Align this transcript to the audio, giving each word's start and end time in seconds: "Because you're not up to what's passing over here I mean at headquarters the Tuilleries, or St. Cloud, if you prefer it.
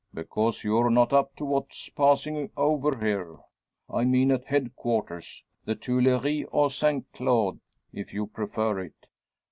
"Because 0.15 0.63
you're 0.63 0.89
not 0.89 1.13
up 1.13 1.35
to 1.35 1.45
what's 1.45 1.89
passing 1.89 2.49
over 2.57 2.97
here 3.05 3.37
I 3.87 4.03
mean 4.03 4.31
at 4.31 4.45
headquarters 4.45 5.43
the 5.65 5.75
Tuilleries, 5.75 6.47
or 6.51 6.71
St. 6.71 7.05
Cloud, 7.13 7.59
if 7.93 8.11
you 8.11 8.25
prefer 8.25 8.79
it. 8.79 9.05